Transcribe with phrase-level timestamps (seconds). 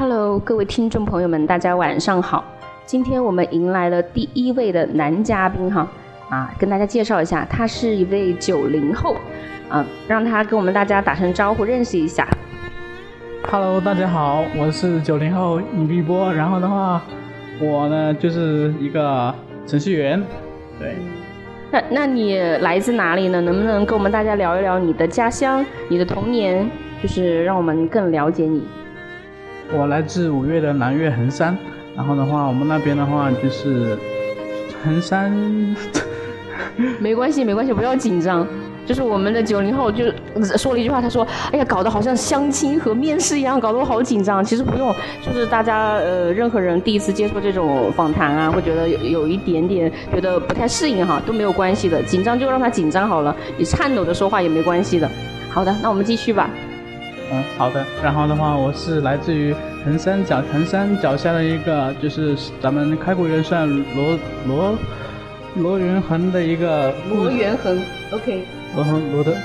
[0.00, 2.42] Hello，各位听众朋友们，大家晚上好。
[2.86, 5.86] 今天我们迎来了第一位的男嘉宾哈，
[6.30, 9.14] 啊，跟大家介绍一下，他是一位九零后，
[9.68, 12.26] 啊，让他跟我们大家打声招呼，认识一下。
[13.42, 16.32] Hello，大家好，我是九零后尹碧波。
[16.32, 17.02] 然后的话，
[17.60, 19.34] 我呢就是一个
[19.66, 20.24] 程序员，
[20.78, 20.94] 对。
[21.70, 23.38] 那那你来自哪里呢？
[23.42, 26.66] 能不能跟我们大家聊一聊你的家乡、你的童年，
[27.02, 28.66] 就是让我们更了解你。
[29.72, 31.56] 我来自五岳的南岳衡山，
[31.96, 33.96] 然后的话，我们那边的话就是
[34.84, 35.30] 衡山，
[36.98, 38.46] 没关系，没关系，不要紧张。
[38.86, 40.14] 就是我们的九零后，就是
[40.58, 44.92] 说了一句话，他说：“哎呀，搞得好像相亲和面试一样，搞得我好紧张。”其实不用，
[45.24, 52.02] 就是大家呃，任何人第一次接触这种访谈啊，会觉得有有一点点觉得不太适应哈，都没有关系的。
[52.02, 55.08] 紧张就让他紧张好了，你颤抖着说话也没关系的。
[55.50, 56.50] 好的，那我们继续吧。
[57.32, 57.84] 嗯，好的。
[58.02, 59.54] 然后的话，我是来自于
[59.84, 64.78] 衡山脚衡山脚下的一个，就是咱们开国元帅罗罗
[65.56, 68.44] 罗元衡的一个罗元衡，OK。
[68.74, 69.36] 罗衡罗的。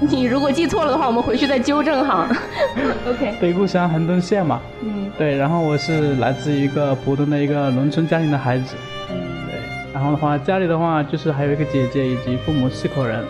[0.00, 2.28] 你如果记错了的话，我们回去再纠正哈。
[3.08, 3.34] OK。
[3.40, 4.60] 北故乡衡东县嘛。
[4.82, 5.10] 嗯。
[5.16, 8.74] 对，然后我是来自一个普通的一个农村家庭的孩子。
[9.10, 9.16] 嗯。
[9.46, 9.60] 对，
[9.94, 13.24] 然后的话，家里的话就是还有一个姐姐以及父母四口人。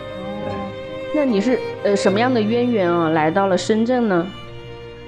[1.15, 1.25] 对。
[1.25, 3.09] 那你是呃什么样的渊源啊？
[3.09, 4.25] 来到了深圳呢？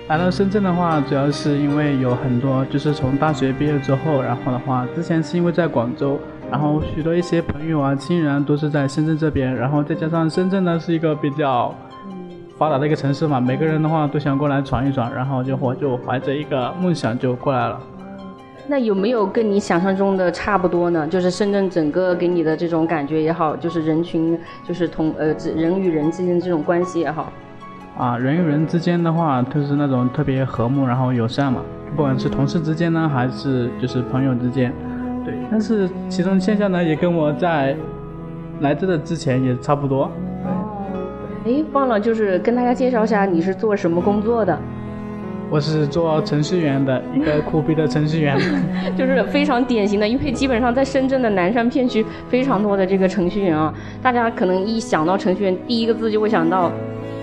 [0.07, 6.17] 来到深圳的话，主要是因为有很多，就是从大学毕业之后，然后的话，之前是因为在广州，
[6.49, 11.75] 然后许多一些朋友啊、亲人啊都是在深圳这边，然后再加上深圳呢是一个比较
[12.57, 17.77] 发达的一个城市嘛，每个人的话都想过来闯一闯，然后就我就怀着一个梦想就过来了。
[18.69, 21.07] 那有没有跟你想象中的差不多呢？
[21.07, 24.37] 就是深圳整个给你的这种感觉也好，就是人群，
[24.67, 27.31] 就是同呃人与人之间这种关系也好。
[27.97, 31.61] 啊，人与人之间的话，就是那种特别和睦，然后友善嘛。
[31.95, 34.73] 不管是同事之间呢，还是就是朋友之间，
[35.23, 35.33] 对。
[35.49, 37.75] 但是其中现象呢，也跟我在
[38.59, 40.11] 来这的之前也差不多。
[40.43, 40.91] 哦。
[41.45, 44.59] 哎，忘了就是跟大家介绍一下，你是做什么工作的？
[45.49, 48.37] 我是做程序员的，一个苦逼的程序员。
[48.97, 56.71] 就是非常典型的，因为基本上在深圳的南山片区非常多的这个程序员啊，大家可能一想到程序员，第一个字就会想到。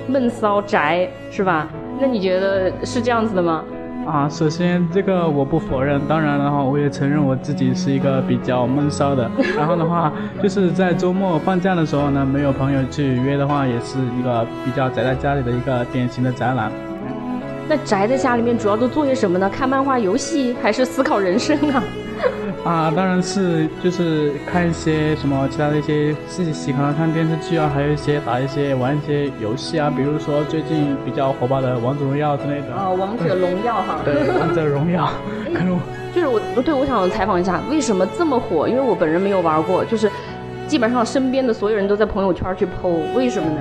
[0.07, 1.67] 闷骚宅是吧？
[1.99, 3.65] 那你觉得是这样子的吗？
[4.07, 9.31] 啊，首先这个我不否认，当然的话我也承认我自己是一个比较闷骚的。
[9.57, 10.13] 然后的话，
[10.43, 16.71] 就是在周末放假的时候呢，没有朋友去约的话，也是一个比较宅在家里的一个典型的宅男。
[17.69, 19.49] 那宅在家里面主要都做些什么呢？
[19.49, 21.83] 看漫画、游戏，还是思考人生啊？
[22.65, 32.69] 啊，当然是就是看一些什么其他的一些自己喜欢看电视剧啊，还有一些打一些玩一些游戏啊，比如说最近比较火爆的王者荣耀之类的。
[32.75, 34.01] 哦，王者荣耀哈。
[34.05, 35.11] 对，王者荣耀。
[35.53, 35.79] 可能
[36.15, 38.69] 就是我，对，我想采访一下，为什么这么火？
[38.69, 40.11] 因为我本人没有玩过，就是
[40.67, 43.61] 基本上身边的所有人都在朋友圈去 PO，为什么呢？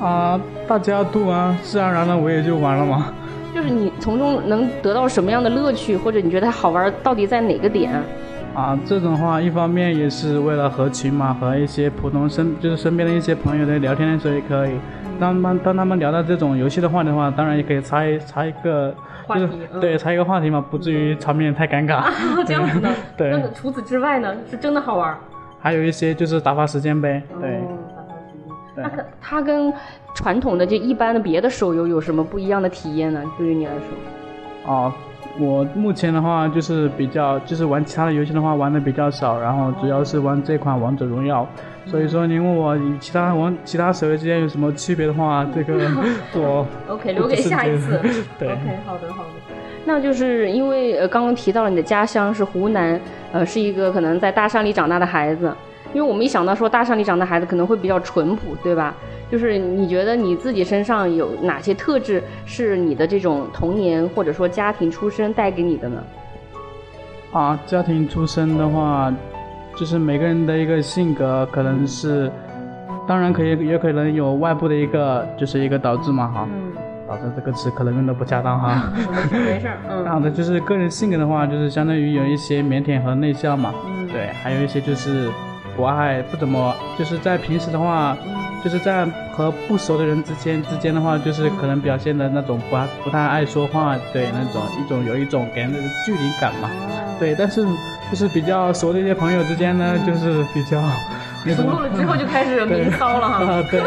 [0.00, 3.12] 啊，大家都玩，自然而然的我也就玩了嘛。
[3.54, 7.92] 就是你从中能得到什么样的乐趣，或者你觉得它好玩到底在哪个点？
[8.54, 14.72] 啊，这种话一方面也是为了合群嘛，和一些普通身就是身边的一些朋友在聊天的时候也可以。
[15.20, 18.94] 当当当他们聊到这种游戏的话的话，当然也可以插一插一个，
[19.28, 19.48] 就是
[19.80, 21.96] 对插一个话题嘛，不至于场面太尴尬。
[21.96, 22.12] 啊，
[22.46, 22.88] 这样子的。
[23.18, 23.30] 对。
[23.30, 25.14] 那除此之外呢，是真的好玩。
[25.60, 27.59] 还有一些就是打发时间呗，对。
[28.76, 29.72] 它跟它跟
[30.14, 33.22] 传统的就一般的别的手游有什么不一样的体验呢？
[33.38, 34.72] 对于你来说？
[34.72, 34.92] 哦，
[35.38, 41.46] 我目前的话就是比较就是玩其他的游戏的话玩的比较少，然后主要是玩这款王者荣耀。
[41.86, 45.74] 所以说你问我与其他玩其他手游之间有什么区别的话，这个
[46.34, 47.98] 我 OK 留给下一次。
[48.38, 49.28] 对，OK 好的好的。
[49.86, 53.00] 那就是因为呃刚刚提到了你的家乡是湖南，
[53.32, 55.52] 呃是一个可能在大山里长大的孩子。
[55.92, 58.94] 因为我们一想到说大山里长的孩子可能会比较淳朴，对吧？
[59.30, 66.02] 就是你觉得你自己身上有哪些特质是你的这种童年或者说家庭出身带给你的呢？
[67.32, 69.12] 啊，家庭出身的话，
[69.76, 72.28] 就是每个人的一个性格可能是，
[73.06, 76.48] 当然可以也可能有外部的一个就是一个导致嘛哈。
[76.52, 76.72] 嗯。
[77.08, 78.92] 导致这个词可能用的不恰当哈。
[79.30, 79.78] 没事儿。
[79.88, 80.06] 嗯。
[80.06, 83.72] 好的，就是个人性格的话，就是相当于有一些腼腆和内向嘛。
[83.86, 84.08] 嗯。
[84.08, 85.28] 对，还有一些就是。
[85.80, 88.14] 不爱不怎么，就是在平时的话，
[88.62, 96.68] 就是在和不熟的人之间之间的话，就是可能表现的那种不不太爱说话，对那种一种有一种给人的距离感嘛，
[97.18, 97.34] 对。
[97.34, 97.64] 但是
[98.10, 100.82] 就是比较熟的一些朋友之间呢，就是比较
[101.56, 103.62] 熟络了之后就开始明骚了哈。
[103.72, 103.80] 对。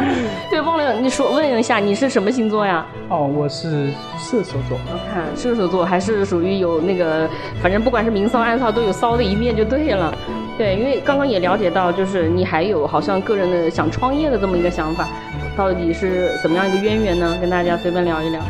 [0.48, 2.86] 对，忘了你说问一下，你是什么星座呀？
[3.10, 4.78] 哦，我是射手座。
[4.90, 7.28] 我看射手座还是属于有那个，
[7.60, 10.16] 反正不管是明骚暗骚都有骚的一面就对了。
[10.56, 15.08] 对，因为刚刚也了解到，就是你还有好像个人的想创业的这么一个想法，
[15.56, 17.36] 到底是怎么样一个渊源呢？
[17.40, 18.40] 跟大家随便聊一聊。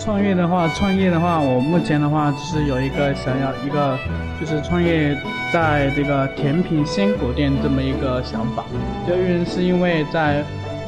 [0.00, 3.96] 创业的话，创业的话，我目前的话就是有一个想要一个，
[4.40, 5.16] 就是创业
[5.52, 8.64] 在这个甜品鲜果店这么一个想法，
[9.08, 10.42] 就因为是因为在。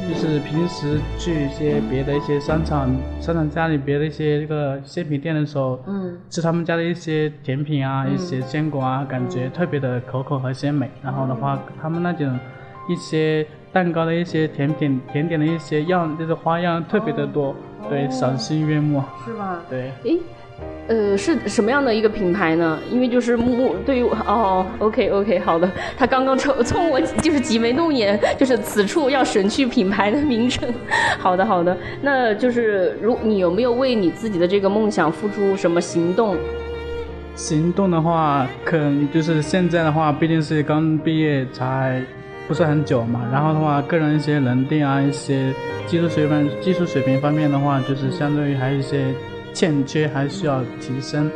[0.07, 2.89] 就是平时去一些别的一些商场、
[3.19, 10.89] 商场家里别的一些这个鲜品店的时候，嗯，吃他们家的一些甜品啊、一些坚果啊，感觉特别的可口和鲜美。
[11.03, 12.39] 然后的话，他们那种
[12.89, 17.53] 一些蛋糕的一些甜品、甜点的一些样，就是花样特别的多，
[17.89, 19.03] 对，赏心悦目。
[19.25, 19.59] 是吧？
[19.69, 19.91] 对。
[20.03, 20.19] 诶。
[20.87, 22.79] 呃，是什么样的一个品牌呢？
[22.89, 30.73] 因为就是木对于哦，OK OK， 好的，他刚刚冲冲我就是挤眉弄眼，就是此处要省去品牌的名称。
[31.19, 36.37] 好的好的，那就是如你有没有为你自己的这个梦想付出什么行动？
[37.35, 42.01] 行动的话，可能就是现在的话，毕竟是刚毕业才
[42.47, 45.53] 不是很久嘛，然后的话，个人一些能力啊，一些
[45.85, 49.13] 技术水平技术水平方面的话，就是相对于还有一些。
[49.53, 51.29] 欠缺还需要提升，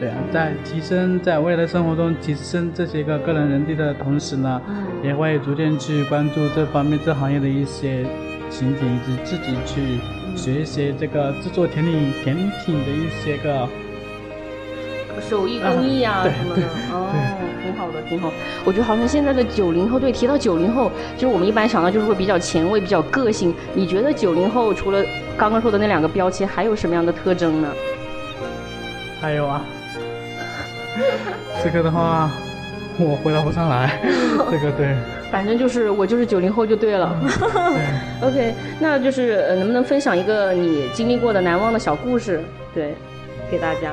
[0.00, 4.60] 对啊，在提升在未来生活中提升这些个个人能力的同时呢，
[5.02, 8.04] 也会逐渐去关注这方面这行业的一些
[8.50, 9.98] 情景，以及自己去
[10.36, 13.68] 学一些这个制作甜品甜品的一些个
[15.20, 17.10] 手艺工艺啊什么的，哦，
[17.66, 18.32] 挺好的，挺好。
[18.64, 23.52] 我觉得好像现在的九零后，对，提到九零后，就是我们一般想到就是会比较前卫、比较个性。
[23.74, 25.04] 你觉得九零后除了？
[25.36, 27.68] 刚刚说的那两个标签还有什么样的特征呢？
[29.20, 29.62] 还有啊，
[31.62, 32.30] 这个的话
[32.98, 34.00] 我回答不上来。
[34.50, 34.94] 这个对，
[35.30, 37.14] 反正就是我就是九零后就对了。
[38.22, 42.42] OK，那就是呃，能不能分享一个你经历过的难忘的小故事？
[42.74, 42.94] 对，
[43.50, 43.92] 给大家。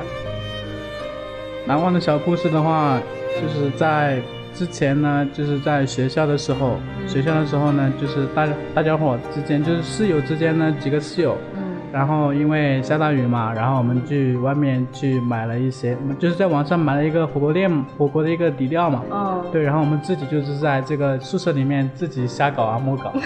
[1.66, 2.98] 难忘的小故事的话，
[3.40, 4.20] 就是在。
[4.56, 6.78] 之前呢，就是在学校的时候，
[7.08, 11.60] 学校的时候呢，就是大大家伙之间，就是室友之间呢，几个室友，嗯，
[11.92, 23.12] 然后因为下大雨嘛，然后我们去外面去买了一些，就是在网上买了一个火锅店火锅的一个底料嘛，哦，对，然后我们自己就是在这个宿舍里面自己瞎搞啊，摸搞。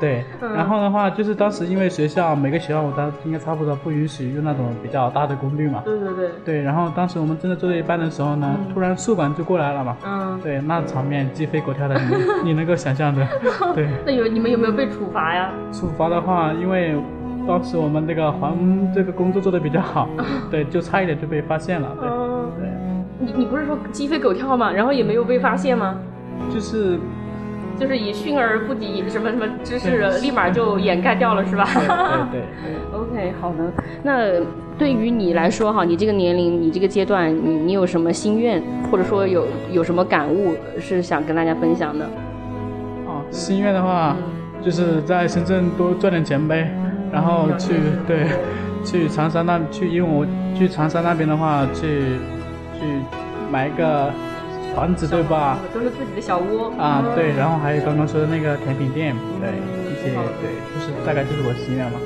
[0.00, 5.82] 对，然后的话就是当时因为学校每个学校我当应该差不多不允许用那种比较大的功率嘛。
[5.84, 6.30] 对对对。
[6.44, 9.96] 对，然后当时我们真的做到一半的时候呢，突然宿管就过来了嘛。
[10.06, 10.40] 嗯。
[10.42, 13.26] 对，那场面鸡飞狗跳的，你你能够想象的。
[13.74, 13.88] 对。
[14.06, 15.50] 那有你们有没有被处罚呀？
[15.72, 16.94] 处罚的话，因为
[17.46, 18.52] 当时我们那个环
[18.94, 20.08] 这个工作做的比较好，
[20.50, 21.88] 对，就差一点就被发现了。
[22.00, 22.08] 对。
[22.60, 22.70] 对。
[23.20, 24.70] 你你不是说鸡飞狗跳吗？
[24.70, 25.98] 然后也没有被发现吗？
[26.54, 26.98] 就是。
[27.78, 31.64] 就是以训而不及什么什么知识，立马就掩盖掉了，是吧？
[32.32, 32.74] 对对对。
[32.98, 33.72] OK，好的。
[34.02, 34.40] 那
[34.76, 42.04] 对于你来说哈，你这个年龄，你这个阶段，你你有什么心愿，或者说有有什么感悟是想跟大家分享的？
[43.06, 44.16] 哦，心愿的话，
[44.62, 46.70] 就是在深圳多赚点钱呗，
[47.12, 47.74] 然后去
[48.06, 48.26] 对，
[48.84, 50.26] 去长沙那去，因为我
[50.56, 52.00] 去长沙那边的话，去
[52.74, 52.84] 去
[53.52, 54.10] 买一个。
[54.74, 55.58] 房子对吧？
[55.74, 59.50] 都是自己的小窝啊，对，然后还有刚刚说的那个甜品店，对，
[59.90, 61.98] 一些对，就是大概就是我心愿嘛。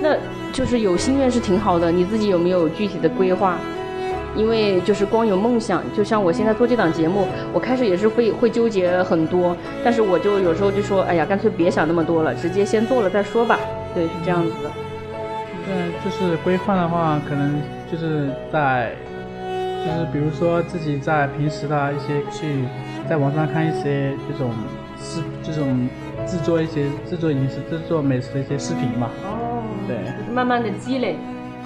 [0.00, 0.16] 那
[0.52, 3.56] 就是有心愿是挺好的，你自己有没有具体的规划？
[4.34, 13.60] 因为就是光有梦想，就像我现在做这档节目，我开始也是会会纠结很多，但是我就有时候就说，哎呀，干脆别想那么多了，直接先做了再说吧。
[13.94, 14.70] 对，是这样子的。
[15.64, 17.60] 对，就是规划的话，可能
[17.90, 18.92] 就是在。
[19.84, 22.64] 就是比如说自己在平时的一些去，
[23.08, 24.52] 在网上看一些这种
[24.96, 25.88] 视这种
[26.24, 29.10] 制作一些制作饮食、制作美食的一些视频嘛。
[29.24, 29.64] 哦。
[29.88, 29.96] 对。
[29.96, 31.16] 就是慢慢的积累。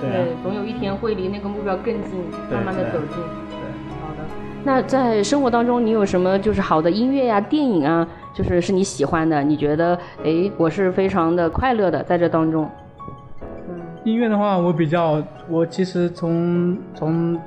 [0.00, 0.34] 对。
[0.42, 2.18] 总有一天会离那个目标更近，
[2.50, 3.18] 慢慢的走近。
[3.18, 3.68] 对。
[4.00, 4.24] 好的。
[4.64, 9.42] 那在生活当中，你有什么就是好的音乐呀、电影啊，就是是你喜欢的？
[9.42, 9.94] 你觉得，
[10.24, 12.66] 哎，我是非常的快乐的在这当中。
[13.68, 13.78] 嗯。
[14.04, 17.38] 音乐的话，我比较，我其实从从。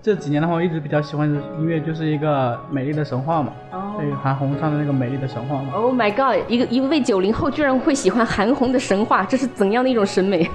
[0.00, 3.52] 这几年的话，我一直比较喜欢的音乐就是一个《美丽的神话》嘛，
[3.98, 5.72] 对，韩红唱的那个《美丽的神话》嘛。
[5.74, 6.40] Oh my god！
[6.48, 10.48] 一个一位九零后居然会喜欢韩红的神话，这是怎样的一种审美？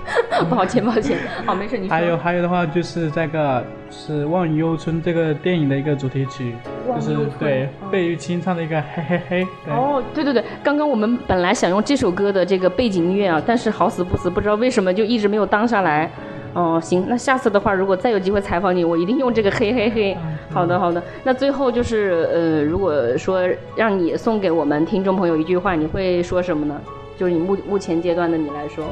[0.49, 1.89] 抱 歉抱歉，好没事你。
[1.89, 6.55] 还有还有的话就是这个是《望雨忧春》这个电影的一个主题曲，
[6.95, 9.47] 就是对费玉清唱的一个嘿嘿嘿。
[9.67, 16.09] 哦，对对对，刚刚我们本来想用这首歌的这个背景音乐啊，但是好死不死，不知道为什么就一直没有当下来。
[16.53, 20.17] 哦，行，那下次的话，如果再有机会采访你，我一定用这个嘿嘿嘿。
[20.51, 21.01] 好的，好的。
[21.23, 23.41] 那最后就是呃，如果说
[23.75, 26.79] 让你送给我们听众朋友一句话，你会说什么呢？
[27.17, 28.85] 就是你目目前阶段的你来说，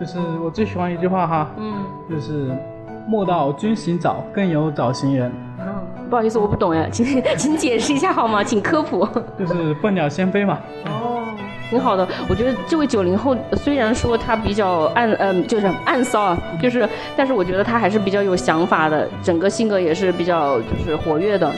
[0.00, 1.74] 就是我最喜欢一句话哈，嗯，
[2.08, 2.50] 就是
[3.06, 5.30] 莫道君行早，更有早行人。
[6.08, 7.04] 不好意思，我不懂呀，请
[7.36, 8.42] 请解释一下好吗？
[8.42, 9.06] 请科普。
[9.38, 10.58] 就是笨鸟先飞嘛。
[10.86, 11.09] 哦，
[11.70, 12.06] 挺好的。
[12.28, 16.86] 我觉得这位九零后虽然说他比较暗，嗯，就是暗骚啊，就是，
[17.16, 21.50] 但是我觉得他还是比较有想法的，整个性格也是比较就是活跃的。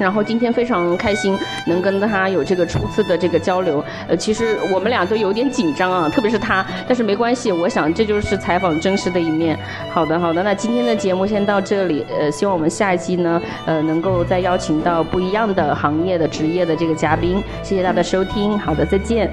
[0.00, 9.58] 然后今天非常开心能跟他有这个初次的这个交流，呃，其实我们俩都有点紧张啊，特别是他，但是没关系，我想这就是采访真实的一面。
[9.90, 19.30] 好的，好的，那今天的节目先到这里，呃，希望我们下一期呢，呃，能够再邀请到不一样的行业的职业的这个嘉宾，谢谢大家的收听，好的，再见。